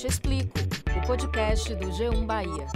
[0.00, 0.58] Te Explico,
[0.96, 2.66] o podcast do G1 Bahia.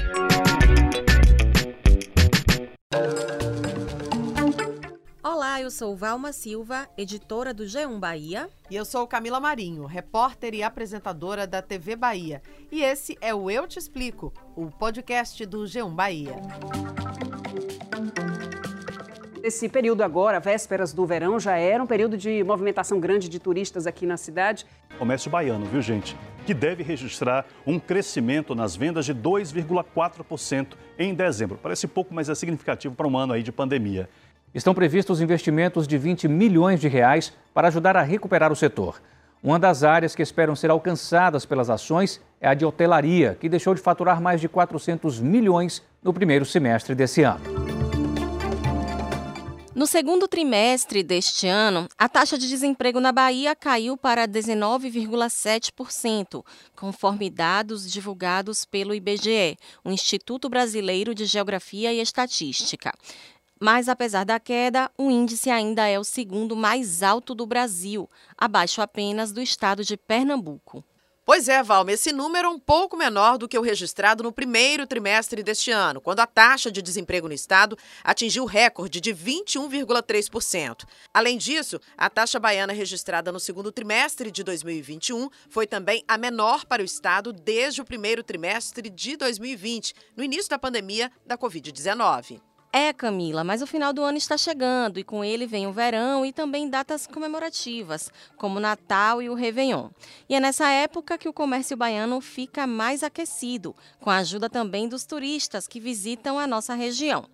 [5.23, 8.51] Olá, eu sou Valma Silva, editora do G1 Bahia.
[8.71, 12.43] E eu sou Camila Marinho, repórter e apresentadora da TV Bahia.
[12.71, 16.37] E esse é o Eu Te Explico, o podcast do G1 Bahia.
[19.43, 23.87] Esse período agora, vésperas do verão, já era um período de movimentação grande de turistas
[23.87, 24.67] aqui na cidade.
[24.99, 26.15] Comércio baiano, viu gente?
[26.45, 31.59] Que deve registrar um crescimento nas vendas de 2,4% em dezembro.
[31.63, 34.09] Parece pouco, mas é significativo para um ano aí de pandemia.
[34.55, 39.01] Estão previstos investimentos de 20 milhões de reais para ajudar a recuperar o setor.
[39.43, 43.75] Uma das áreas que esperam ser alcançadas pelas ações é a de hotelaria, que deixou
[43.75, 47.64] de faturar mais de 400 milhões no primeiro semestre desse ano.
[49.75, 56.45] No segundo trimestre deste ano, a taxa de desemprego na Bahia caiu para 19,7%,
[56.77, 62.95] conforme dados divulgados pelo IBGE, o Instituto Brasileiro de Geografia e Estatística.
[63.61, 68.81] Mas, apesar da queda, o índice ainda é o segundo mais alto do Brasil, abaixo
[68.81, 70.85] apenas do estado de Pernambuco.
[71.27, 74.87] Pois é, Valma, esse número é um pouco menor do que o registrado no primeiro
[74.87, 80.85] trimestre deste ano, quando a taxa de desemprego no estado atingiu o recorde de 21,3%.
[81.15, 86.67] Além disso, a taxa baiana registrada no segundo trimestre de 2021 foi também a menor
[86.67, 92.39] para o estado desde o primeiro trimestre de 2020, no início da pandemia da Covid-19.
[92.77, 96.27] É, Camila, mas o final do ano está chegando e com ele vem o verão
[96.27, 99.91] e também datas comemorativas, como Natal e o Réveillon.
[100.29, 104.89] E é nessa época que o comércio baiano fica mais aquecido, com a ajuda também
[104.89, 107.27] dos turistas que visitam a nossa região.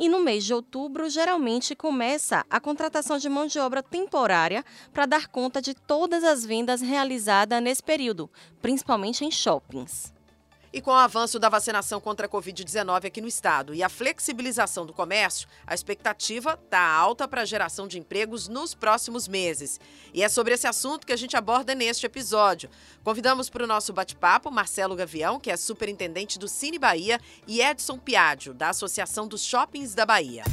[0.00, 5.04] E no mês de outubro, geralmente começa a contratação de mão de obra temporária para
[5.04, 8.30] dar conta de todas as vendas realizadas nesse período,
[8.62, 10.15] principalmente em shoppings.
[10.76, 14.84] E com o avanço da vacinação contra a Covid-19 aqui no estado e a flexibilização
[14.84, 19.80] do comércio, a expectativa está alta para a geração de empregos nos próximos meses.
[20.12, 22.68] E é sobre esse assunto que a gente aborda neste episódio.
[23.02, 27.96] Convidamos para o nosso bate-papo Marcelo Gavião, que é superintendente do Cine Bahia, e Edson
[27.96, 30.44] Piadio, da Associação dos Shoppings da Bahia.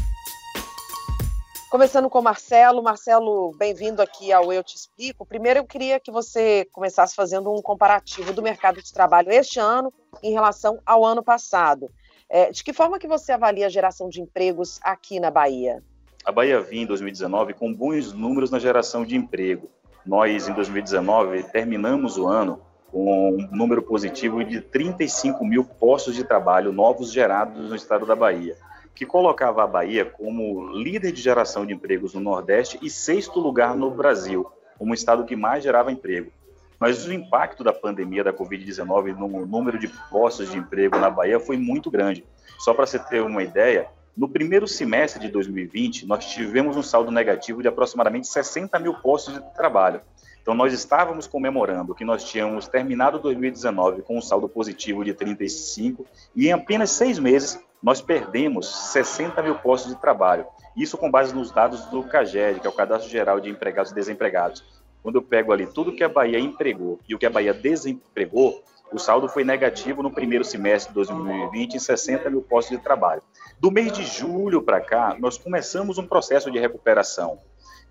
[1.73, 2.83] Começando com o Marcelo.
[2.83, 5.25] Marcelo, bem-vindo aqui ao Eu Te Explico.
[5.25, 9.91] Primeiro, eu queria que você começasse fazendo um comparativo do mercado de trabalho este ano
[10.21, 11.89] em relação ao ano passado.
[12.29, 15.83] É, de que forma que você avalia a geração de empregos aqui na Bahia?
[16.23, 19.67] A Bahia vinha em 2019 com bons números na geração de emprego.
[20.05, 26.23] Nós, em 2019, terminamos o ano com um número positivo de 35 mil postos de
[26.23, 28.55] trabalho novos gerados no estado da Bahia
[28.95, 33.75] que colocava a Bahia como líder de geração de empregos no Nordeste e sexto lugar
[33.75, 36.31] no Brasil, como estado que mais gerava emprego.
[36.79, 41.39] Mas o impacto da pandemia da Covid-19 no número de postos de emprego na Bahia
[41.39, 42.25] foi muito grande.
[42.59, 47.09] Só para você ter uma ideia, no primeiro semestre de 2020, nós tivemos um saldo
[47.09, 50.01] negativo de aproximadamente 60 mil postos de trabalho.
[50.41, 56.05] Então, nós estávamos comemorando que nós tínhamos terminado 2019 com um saldo positivo de 35
[56.35, 60.45] e em apenas seis meses nós perdemos 60 mil postos de trabalho.
[60.75, 63.95] Isso com base nos dados do CAGED, que é o Cadastro Geral de Empregados e
[63.95, 64.63] Desempregados.
[65.03, 68.63] Quando eu pego ali tudo que a Bahia empregou e o que a Bahia desempregou,
[68.91, 73.21] o saldo foi negativo no primeiro semestre de 2020 em 60 mil postos de trabalho.
[73.59, 77.39] Do mês de julho para cá, nós começamos um processo de recuperação.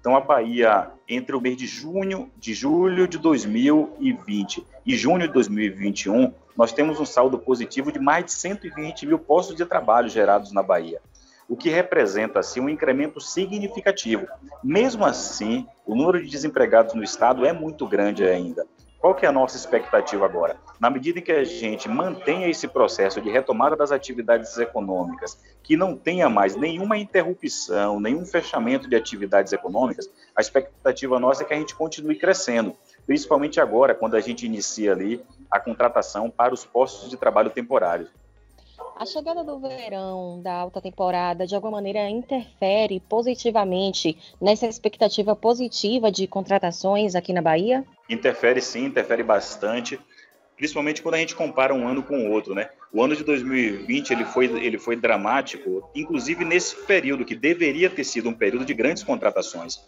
[0.02, 5.32] Então, a Bahia, entre o mês de junho, de julho de 2020 e junho de
[5.32, 10.50] 2021, nós temos um saldo positivo de mais de 120 mil postos de trabalho gerados
[10.50, 11.00] na Bahia,
[11.48, 14.26] o que representa, assim, um incremento significativo.
[14.60, 18.66] Mesmo assim, o número de desempregados no estado é muito grande ainda.
[19.02, 20.56] Qual que é a nossa expectativa agora?
[20.78, 25.76] Na medida em que a gente mantenha esse processo de retomada das atividades econômicas, que
[25.76, 31.52] não tenha mais nenhuma interrupção, nenhum fechamento de atividades econômicas, a expectativa nossa é que
[31.52, 35.20] a gente continue crescendo, principalmente agora, quando a gente inicia ali
[35.50, 38.08] a contratação para os postos de trabalho temporários.
[38.96, 46.10] A chegada do verão, da alta temporada, de alguma maneira interfere positivamente nessa expectativa positiva
[46.10, 47.84] de contratações aqui na Bahia?
[48.08, 49.98] Interfere sim, interfere bastante,
[50.56, 52.68] principalmente quando a gente compara um ano com o outro, né?
[52.92, 58.04] O ano de 2020 ele foi, ele foi dramático, inclusive nesse período que deveria ter
[58.04, 59.80] sido um período de grandes contratações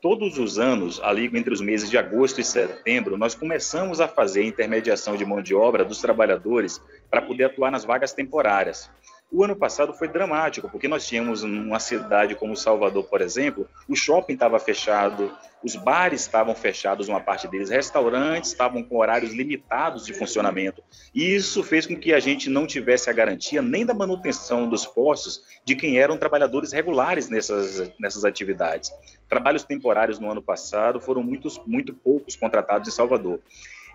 [0.00, 4.44] todos os anos, ali entre os meses de agosto e setembro, nós começamos a fazer
[4.44, 8.90] intermediação de mão de obra dos trabalhadores para poder atuar nas vagas temporárias.
[9.30, 13.96] O ano passado foi dramático, porque nós tínhamos uma cidade como Salvador, por exemplo, o
[13.96, 20.06] shopping estava fechado, os bares estavam fechados, uma parte deles, restaurantes estavam com horários limitados
[20.06, 20.80] de funcionamento.
[21.12, 24.86] E isso fez com que a gente não tivesse a garantia nem da manutenção dos
[24.86, 28.92] postos de quem eram trabalhadores regulares nessas, nessas atividades.
[29.28, 33.40] Trabalhos temporários no ano passado foram muitos, muito poucos contratados em Salvador.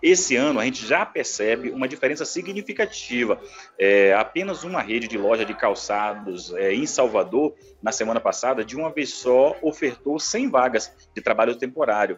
[0.01, 3.39] Esse ano a gente já percebe uma diferença significativa.
[3.77, 8.75] É, apenas uma rede de loja de calçados é, em Salvador, na semana passada, de
[8.75, 12.17] uma vez só, ofertou 100 vagas de trabalho temporário.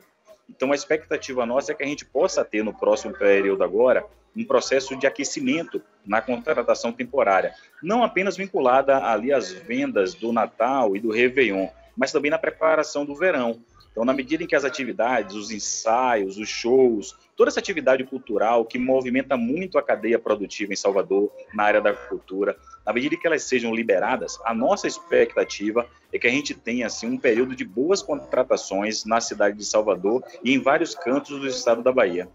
[0.50, 4.44] Então a expectativa nossa é que a gente possa ter no próximo período agora um
[4.44, 11.00] processo de aquecimento na contratação temporária, não apenas vinculada ali às vendas do Natal e
[11.00, 13.62] do Réveillon, mas também na preparação do verão.
[13.94, 18.66] Então, na medida em que as atividades, os ensaios, os shows, toda essa atividade cultural
[18.66, 23.20] que movimenta muito a cadeia produtiva em Salvador, na área da cultura, na medida em
[23.20, 27.56] que elas sejam liberadas, a nossa expectativa é que a gente tenha assim um período
[27.56, 32.28] de boas contratações na cidade de Salvador e em vários cantos do estado da Bahia.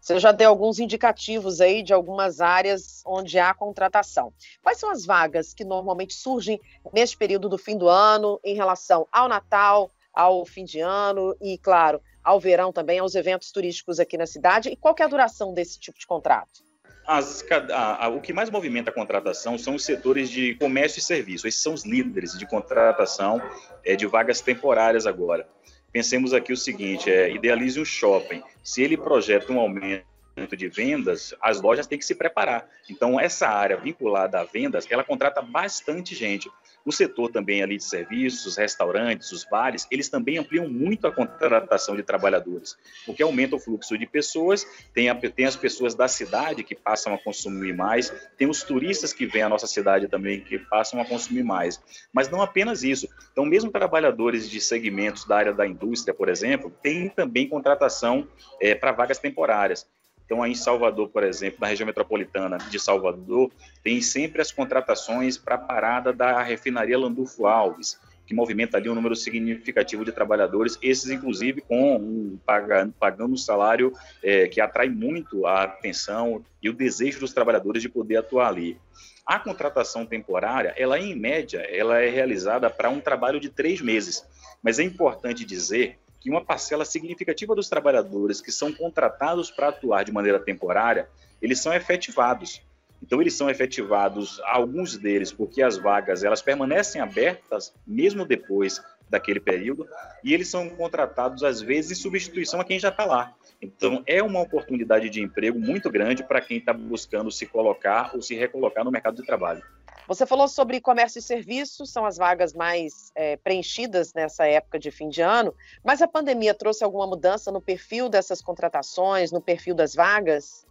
[0.00, 4.32] Você já deu alguns indicativos aí de algumas áreas onde há contratação.
[4.60, 6.58] Quais são as vagas que normalmente surgem
[6.92, 11.58] neste período do fim do ano em relação ao Natal, ao fim de ano e,
[11.58, 14.68] claro, ao verão também, aos eventos turísticos aqui na cidade?
[14.68, 16.62] E qual é a duração desse tipo de contrato?
[17.06, 21.02] As, a, a, o que mais movimenta a contratação são os setores de comércio e
[21.02, 21.48] serviço.
[21.48, 23.42] Esses são os líderes de contratação
[23.84, 25.48] é, de vagas temporárias agora.
[25.92, 28.42] Pensemos aqui o seguinte: é, idealize um shopping.
[28.62, 30.09] Se ele projeta um aumento
[30.46, 32.68] de vendas, as lojas têm que se preparar.
[32.88, 36.50] Então, essa área vinculada a vendas, ela contrata bastante gente.
[36.84, 41.94] O setor também ali de serviços, restaurantes, os bares, eles também ampliam muito a contratação
[41.94, 46.64] de trabalhadores, porque aumenta o fluxo de pessoas, tem, a, tem as pessoas da cidade
[46.64, 50.58] que passam a consumir mais, tem os turistas que vêm à nossa cidade também que
[50.58, 51.80] passam a consumir mais.
[52.12, 53.08] Mas não apenas isso.
[53.30, 58.26] Então, mesmo trabalhadores de segmentos da área da indústria, por exemplo, tem também contratação
[58.60, 59.86] é, para vagas temporárias.
[60.30, 63.50] Então, aí em Salvador, por exemplo, na região metropolitana de Salvador,
[63.82, 68.94] tem sempre as contratações para a parada da refinaria Landulfo Alves, que movimenta ali um
[68.94, 72.94] número significativo de trabalhadores, esses inclusive com um, pagando,
[73.24, 73.92] um salário
[74.22, 78.78] é, que atrai muito a atenção e o desejo dos trabalhadores de poder atuar ali.
[79.26, 84.24] A contratação temporária, ela em média, ela é realizada para um trabalho de três meses,
[84.62, 90.04] mas é importante dizer que uma parcela significativa dos trabalhadores que são contratados para atuar
[90.04, 91.08] de maneira temporária,
[91.40, 92.62] eles são efetivados.
[93.02, 99.40] Então eles são efetivados, alguns deles, porque as vagas elas permanecem abertas mesmo depois daquele
[99.40, 99.88] período,
[100.22, 103.34] e eles são contratados às vezes em substituição a quem já está lá.
[103.60, 108.22] Então é uma oportunidade de emprego muito grande para quem está buscando se colocar ou
[108.22, 109.62] se recolocar no mercado de trabalho.
[110.10, 114.90] Você falou sobre comércio e serviços, são as vagas mais é, preenchidas nessa época de
[114.90, 115.54] fim de ano,
[115.84, 120.66] mas a pandemia trouxe alguma mudança no perfil dessas contratações, no perfil das vagas?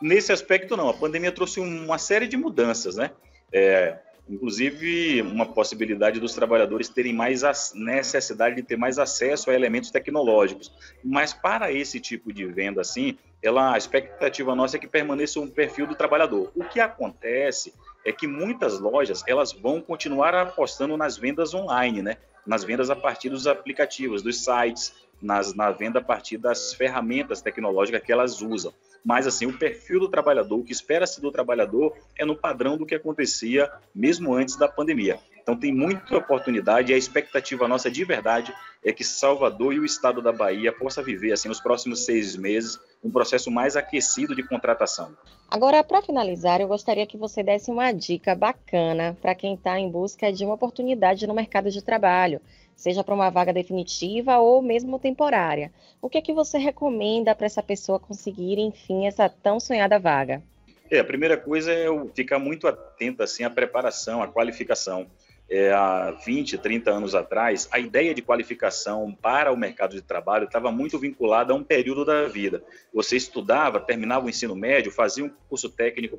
[0.00, 0.88] Nesse aspecto, não.
[0.88, 3.10] A pandemia trouxe uma série de mudanças, né?
[3.52, 7.42] É, inclusive, uma possibilidade dos trabalhadores terem mais
[7.74, 10.72] necessidade de ter mais acesso a elementos tecnológicos.
[11.04, 15.50] Mas para esse tipo de venda, assim, ela, a expectativa nossa é que permaneça um
[15.50, 16.50] perfil do trabalhador.
[16.56, 17.74] O que acontece
[18.04, 22.16] é que muitas lojas elas vão continuar apostando nas vendas online, né?
[22.46, 27.42] Nas vendas a partir dos aplicativos, dos sites, nas, na venda a partir das ferramentas
[27.42, 28.72] tecnológicas que elas usam.
[29.04, 32.86] Mas assim, o perfil do trabalhador, o que espera-se do trabalhador é no padrão do
[32.86, 35.18] que acontecia mesmo antes da pandemia.
[35.42, 38.54] Então tem muita oportunidade e a expectativa nossa de verdade
[38.84, 42.78] é que Salvador e o estado da Bahia possa viver assim nos próximos seis meses
[43.02, 45.16] um processo mais aquecido de contratação.
[45.50, 49.90] Agora, para finalizar, eu gostaria que você desse uma dica bacana para quem está em
[49.90, 52.40] busca de uma oportunidade no mercado de trabalho,
[52.76, 55.72] seja para uma vaga definitiva ou mesmo temporária.
[56.00, 60.42] O que é que você recomenda para essa pessoa conseguir, enfim, essa tão sonhada vaga?
[60.90, 65.06] É, a primeira coisa é ficar muito atento assim à preparação, à qualificação
[65.50, 70.44] é, há 20, 30 anos atrás, a ideia de qualificação para o mercado de trabalho
[70.44, 72.62] estava muito vinculada a um período da vida.
[72.94, 76.16] Você estudava, terminava o ensino médio, fazia um curso técnico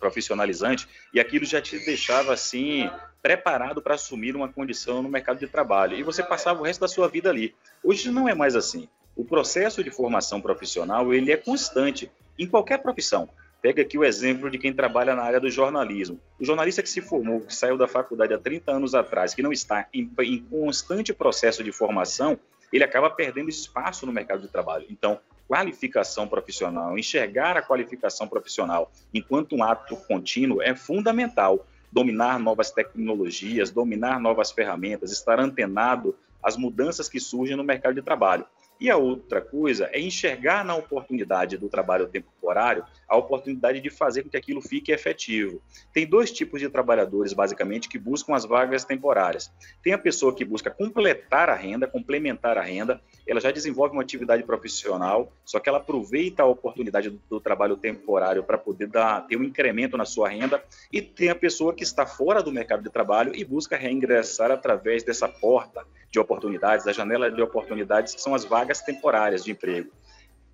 [0.00, 2.90] profissionalizante e aquilo já te deixava assim
[3.22, 5.96] preparado para assumir uma condição no mercado de trabalho.
[5.96, 7.54] E você passava o resto da sua vida ali.
[7.84, 8.88] Hoje não é mais assim.
[9.14, 13.28] O processo de formação profissional ele é constante em qualquer profissão.
[13.62, 16.18] Pega aqui o exemplo de quem trabalha na área do jornalismo.
[16.38, 19.52] O jornalista que se formou, que saiu da faculdade há 30 anos atrás, que não
[19.52, 22.36] está em, em constante processo de formação,
[22.72, 24.84] ele acaba perdendo espaço no mercado de trabalho.
[24.90, 31.64] Então, qualificação profissional, enxergar a qualificação profissional enquanto um ato contínuo é fundamental.
[31.92, 38.00] dominar novas tecnologias, dominar novas ferramentas, estar antenado às mudanças que surgem no mercado de
[38.00, 38.46] trabalho.
[38.80, 44.22] E a outra coisa é enxergar na oportunidade do trabalho temporário a oportunidade de fazer
[44.22, 45.60] com que aquilo fique efetivo.
[45.92, 49.52] Tem dois tipos de trabalhadores, basicamente, que buscam as vagas temporárias.
[49.82, 54.02] Tem a pessoa que busca completar a renda, complementar a renda, ela já desenvolve uma
[54.02, 59.26] atividade profissional, só que ela aproveita a oportunidade do, do trabalho temporário para poder dar,
[59.26, 62.82] ter um incremento na sua renda, e tem a pessoa que está fora do mercado
[62.82, 68.22] de trabalho e busca reingressar através dessa porta de oportunidades, da janela de oportunidades, que
[68.22, 69.90] são as vagas temporárias de emprego.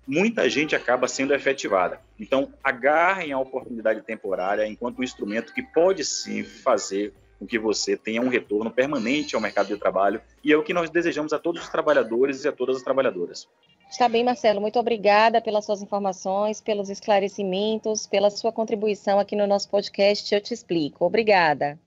[0.09, 2.01] Muita gente acaba sendo efetivada.
[2.19, 7.95] Então, agarrem a oportunidade temporária enquanto um instrumento que pode sim fazer com que você
[7.95, 11.37] tenha um retorno permanente ao mercado de trabalho, e é o que nós desejamos a
[11.37, 13.47] todos os trabalhadores e a todas as trabalhadoras.
[13.87, 14.59] Está bem, Marcelo.
[14.59, 20.41] Muito obrigada pelas suas informações, pelos esclarecimentos, pela sua contribuição aqui no nosso podcast Eu
[20.41, 21.05] Te Explico.
[21.05, 21.79] Obrigada.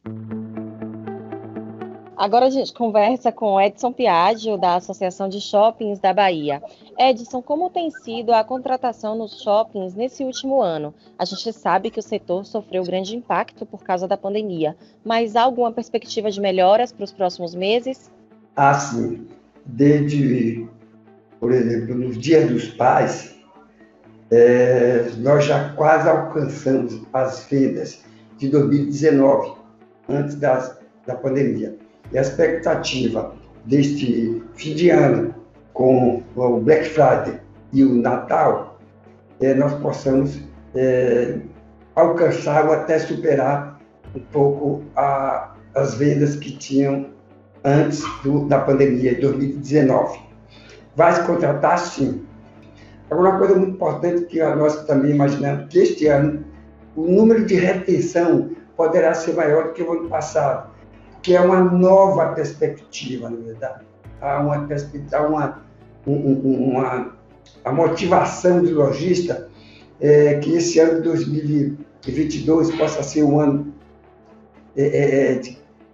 [2.23, 6.63] Agora a gente conversa com Edson Piaggio, da Associação de Shoppings da Bahia.
[6.97, 10.95] Edson, como tem sido a contratação nos shoppings nesse último ano?
[11.19, 15.43] A gente sabe que o setor sofreu grande impacto por causa da pandemia, mas há
[15.43, 18.09] alguma perspectiva de melhoras para os próximos meses?
[18.55, 19.27] Ah, sim.
[19.67, 20.69] Desde,
[21.41, 23.35] por exemplo, nos dias dos pais,
[24.31, 28.05] é, nós já quase alcançamos as vendas
[28.39, 29.57] de 2019,
[30.09, 31.82] antes das, da pandemia.
[32.13, 35.35] E a expectativa deste fim de ano,
[35.73, 37.41] com o Black Friday
[37.73, 38.79] e o Natal,
[39.41, 40.39] é, nós possamos
[40.75, 41.39] é,
[41.95, 43.81] alcançar ou até superar
[44.15, 47.07] um pouco a, as vendas que tinham
[47.65, 50.21] antes do, da pandemia de 2019.
[50.95, 52.27] Vai se contratar sim.
[53.11, 56.45] Agora, uma coisa muito importante que nós também imaginamos que este ano
[56.95, 60.72] o número de retenção poderá ser maior do que o ano passado
[61.23, 63.85] que é uma nova perspectiva, na verdade.
[64.21, 64.69] Há uma,
[65.13, 65.63] há uma,
[66.07, 67.17] uma,
[67.65, 69.49] a motivação do lojista
[70.01, 73.73] é que esse ano de 2022 possa ser um ano
[74.77, 75.41] é, é, é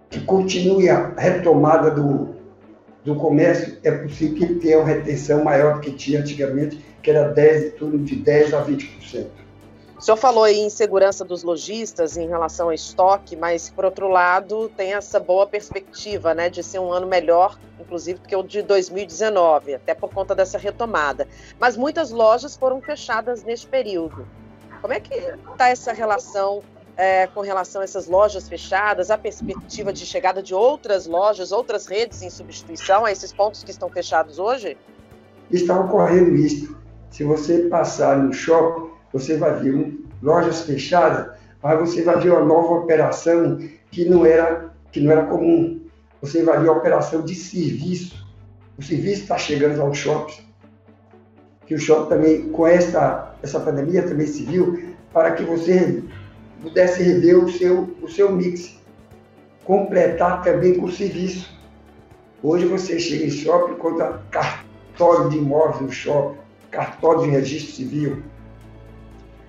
[0.09, 2.29] que continue a retomada do,
[3.05, 7.29] do comércio, é possível que tenha uma retenção maior do que tinha antigamente, que era
[7.29, 9.27] 10, em torno de 10 a 20%.
[9.99, 14.07] O senhor falou aí em segurança dos lojistas em relação ao estoque, mas, por outro
[14.07, 18.41] lado, tem essa boa perspectiva né, de ser um ano melhor, inclusive, do que o
[18.41, 21.27] de 2019, até por conta dessa retomada.
[21.59, 24.25] Mas muitas lojas foram fechadas neste período.
[24.81, 25.13] Como é que
[25.51, 26.63] está essa relação
[26.95, 31.87] é, com relação a essas lojas fechadas, a perspectiva de chegada de outras lojas, outras
[31.87, 34.77] redes em substituição a esses pontos que estão fechados hoje?
[35.51, 36.79] Está ocorrendo isso.
[37.09, 42.43] Se você passar no shopping, você vai ver lojas fechadas, mas você vai ver uma
[42.43, 43.57] nova operação
[43.91, 45.81] que não era, que não era comum.
[46.21, 48.25] Você vai ver a operação de serviço.
[48.77, 50.41] O serviço está chegando aos shoppings.
[51.65, 56.03] Que o shopping também, com esta, essa pandemia, também se viu para que você
[56.61, 58.79] pudesse rever o seu, o seu mix.
[59.63, 61.57] Completar também com o serviço.
[62.41, 66.37] Hoje você chega em shopping, encontra cartório de imóveis no shopping,
[66.71, 68.23] cartório de registro civil,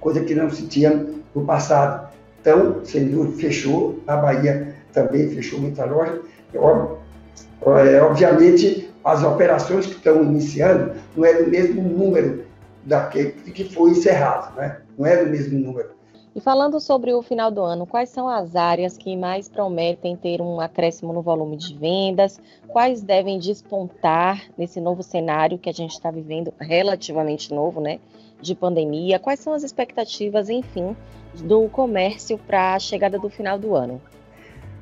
[0.00, 2.10] coisa que não se tinha no passado.
[2.40, 6.20] Então, sem dúvida, fechou, a Bahia também fechou muita loja.
[6.54, 12.44] É, obviamente, as operações que estão iniciando não é do mesmo número
[12.84, 14.78] daquele que foi encerrado, né?
[14.98, 15.90] não é do mesmo número.
[16.34, 20.40] E falando sobre o final do ano, quais são as áreas que mais prometem ter
[20.40, 22.40] um acréscimo no volume de vendas?
[22.68, 27.98] Quais devem despontar nesse novo cenário que a gente está vivendo, relativamente novo, né?
[28.40, 29.18] De pandemia?
[29.18, 30.96] Quais são as expectativas, enfim,
[31.34, 34.00] do comércio para a chegada do final do ano?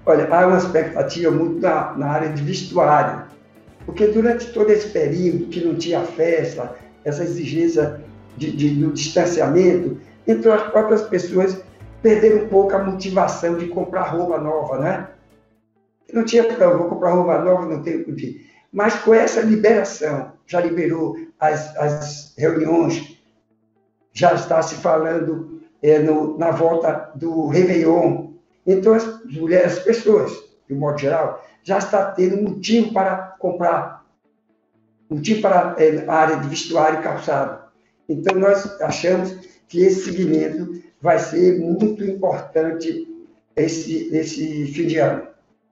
[0.06, 3.26] Olha, há uma expectativa muito na, na área de vestuário,
[3.84, 8.00] porque durante todo esse período que não tinha festa, essa exigência
[8.36, 11.60] de, de, do distanciamento, então as próprias pessoas
[12.02, 15.08] perderam um pouco a motivação de comprar roupa nova, né?
[16.12, 18.46] Não tinha, não, vou comprar roupa nova, não tenho que.
[18.72, 23.17] Mas com essa liberação, já liberou as, as reuniões
[24.18, 28.32] já está se falando é, no, na volta do Réveillon.
[28.66, 30.32] Então, as mulheres, as pessoas,
[30.66, 34.04] de um modo geral, já está tendo motivo para comprar,
[35.08, 37.62] motivo para é, a área de vestuário e calçado.
[38.08, 39.36] Então, nós achamos
[39.68, 43.06] que esse segmento vai ser muito importante
[43.54, 45.28] esse, esse fim de ano,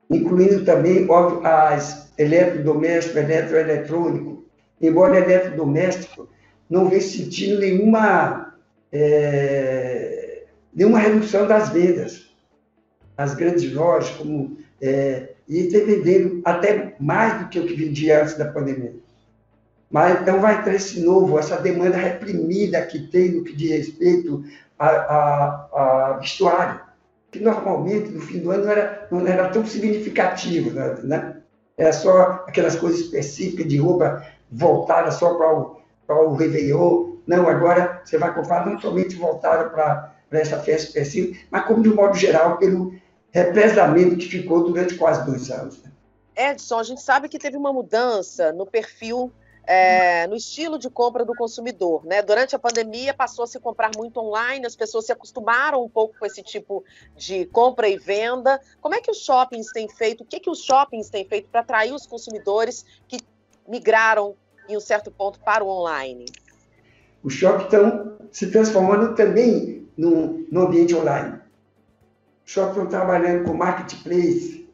[0.09, 4.45] incluindo também, óbvio, as eletrodomésticos, eletroeletrônico.
[4.81, 6.29] Embora eletrodoméstico
[6.69, 8.55] não vem sentindo nenhuma,
[8.93, 10.45] é,
[10.75, 12.27] nenhuma redução das vendas.
[13.17, 18.23] as grandes lojas, como, é, e está vendendo até mais do que o que vendia
[18.23, 18.95] antes da pandemia.
[19.91, 24.45] Mas então vai ter esse novo, essa demanda reprimida que tem no que diz respeito
[24.79, 26.81] a, a, a vestuário,
[27.31, 31.37] que normalmente no fim do ano não era, não era tão significativo, né?
[31.79, 37.17] Era só aquelas coisas específicas de roupa voltada só para o, para o Réveillon.
[37.27, 41.83] Não, agora você vai comprar não somente voltada para, para essa festa específica, mas como
[41.83, 42.95] de um modo geral, pelo
[43.31, 45.83] represamento que ficou durante quase dois anos.
[45.83, 45.91] Né?
[46.37, 49.33] Edson, a gente sabe que teve uma mudança no perfil
[49.67, 52.05] é, no estilo de compra do consumidor.
[52.07, 52.23] Né?
[52.23, 56.17] Durante a pandemia, passou a se comprar muito online, as pessoas se acostumaram um pouco
[56.19, 56.85] com esse tipo
[57.17, 58.61] de compra e venda.
[58.81, 60.23] Como é que os shoppings têm feito?
[60.23, 63.19] O que, que os shoppings têm feito para atrair os consumidores que
[63.67, 64.37] migraram
[64.69, 66.27] em um certo ponto para o online?
[67.23, 71.41] Os shoppings estão se transformando também no, no ambiente online.
[72.45, 74.69] Os shoppings estão trabalhando com marketplace,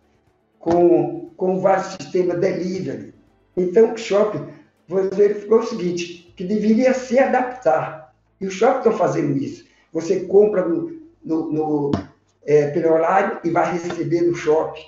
[0.59, 3.15] com, com vários sistemas delivery.
[3.57, 4.53] Então, o shopping
[4.89, 8.15] você ficou o seguinte, que deveria se adaptar.
[8.41, 9.65] E os shoppings estão fazendo isso.
[9.93, 11.91] Você compra no, no, no
[12.45, 14.85] é, pelo online e vai receber no shopping.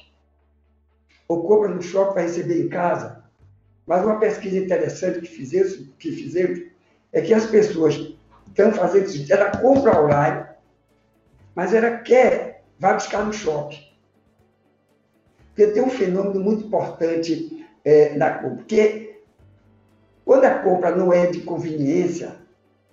[1.28, 3.24] Ou compra no shopping vai receber em casa.
[3.87, 6.62] Mas uma pesquisa interessante que fizemos, que fizemos
[7.12, 8.14] é que as pessoas
[8.49, 9.33] estão fazendo isso.
[9.33, 10.47] Ela compra online,
[11.55, 13.83] mas ela quer, vai buscar no shopping.
[15.49, 18.57] Porque tem um fenômeno muito importante é, na compra.
[18.57, 19.21] Porque
[20.25, 22.37] quando a compra não é de conveniência,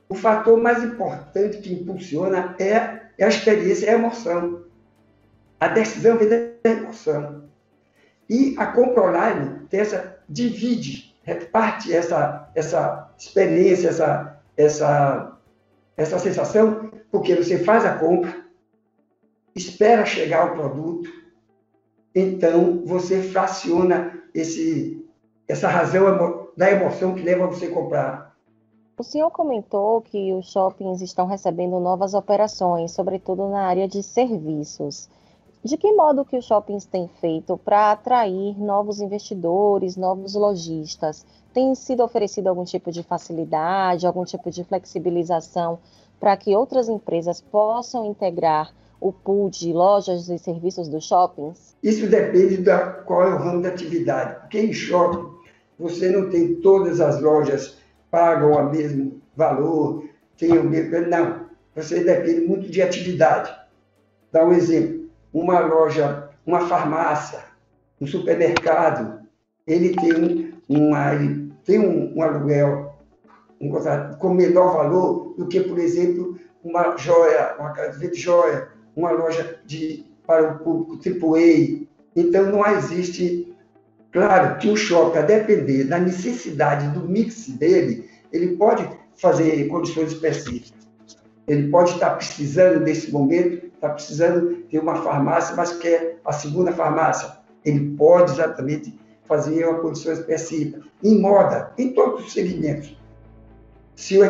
[0.10, 4.66] o fator mais importante que impulsiona é, é a experiência, é a emoção.
[5.60, 7.50] A decisão vem da emoção.
[8.30, 15.38] E a compra online tem essa, divide, reparte essa, essa experiência, essa, essa,
[15.98, 18.46] essa sensação, porque você faz a compra,
[19.56, 21.10] espera chegar o produto,
[22.16, 25.06] então você fraciona esse,
[25.48, 28.32] essa razão da emoção que leva você a comprar.
[28.98, 35.10] O senhor comentou que os shoppings estão recebendo novas operações, sobretudo na área de serviços.
[35.64, 41.26] De que modo que os shoppings têm feito para atrair novos investidores, novos lojistas?
[41.54, 45.78] Tem sido oferecido algum tipo de facilidade, algum tipo de flexibilização
[46.20, 51.76] para que outras empresas possam integrar o pool de lojas e serviços dos shoppings?
[51.82, 54.40] Isso depende da qual é o ramo da atividade.
[54.42, 55.28] Porque em shopping
[55.78, 57.78] você não tem todas as lojas
[58.12, 60.04] pagam o mesmo valor,
[60.38, 61.08] tem o mesmo.
[61.08, 63.52] Não, você depende muito de atividade.
[64.32, 65.01] Dá um exemplo:
[65.34, 67.40] uma loja, uma farmácia,
[68.00, 69.22] um supermercado,
[69.66, 72.96] ele tem, uma, ele tem um, um aluguel
[73.60, 73.70] um,
[74.18, 79.60] com menor valor do que, por exemplo, uma joia, uma casa de joia, uma loja
[79.66, 81.88] de, para o público AAA.
[82.16, 83.52] Então, não existe
[84.12, 90.12] Claro que o shopping, a depender da necessidade do mix dele, ele pode fazer condições
[90.12, 90.88] específicas.
[91.48, 96.72] Ele pode estar precisando, nesse momento, estar precisando ter uma farmácia, mas quer a segunda
[96.72, 97.38] farmácia.
[97.66, 100.82] Ele pode exatamente fazer uma condição específica.
[101.04, 102.96] Em moda, em todos os segmentos.
[103.96, 104.24] Se o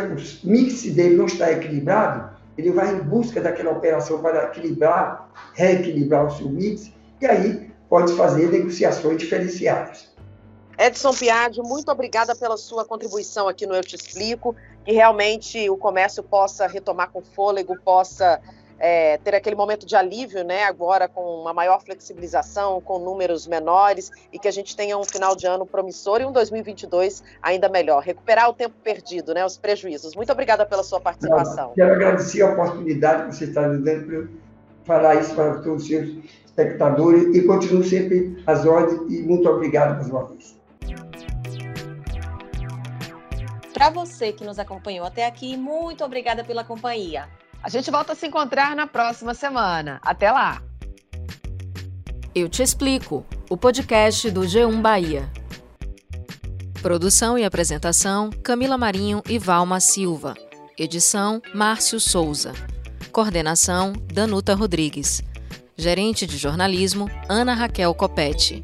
[0.43, 6.31] mix dele não está equilibrado, ele vai em busca daquela operação para equilibrar, reequilibrar o
[6.31, 10.11] seu mix, e aí pode fazer negociações diferenciadas.
[10.77, 15.77] Edson Piaggio, muito obrigada pela sua contribuição aqui no Eu Te Explico, que realmente o
[15.77, 18.41] comércio possa retomar com fôlego, possa
[18.81, 24.09] é, ter aquele momento de alívio, né, agora com uma maior flexibilização, com números menores,
[24.33, 28.01] e que a gente tenha um final de ano promissor e um 2022 ainda melhor.
[28.01, 30.15] Recuperar o tempo perdido, né, os prejuízos.
[30.15, 31.73] Muito obrigada pela sua participação.
[31.75, 34.27] Quero agradecer a oportunidade que você está me dando para
[34.83, 36.09] falar isso para todos os seus
[36.43, 40.59] espectadores e continuo sempre às ordens e muito obrigado mais uma vez.
[43.71, 47.27] Para você que nos acompanhou até aqui, muito obrigada pela companhia.
[47.63, 49.99] A gente volta a se encontrar na próxima semana.
[50.03, 50.61] Até lá!
[52.33, 55.29] Eu te explico, o podcast do G1 Bahia.
[56.81, 60.33] Produção e apresentação: Camila Marinho e Valma Silva.
[60.75, 62.53] Edição: Márcio Souza.
[63.11, 65.21] Coordenação: Danuta Rodrigues.
[65.77, 68.61] Gerente de jornalismo, Ana Raquel Copete.